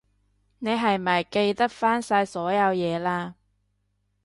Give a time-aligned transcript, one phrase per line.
[0.57, 3.35] 你係咪記得返晒所有嘢喇？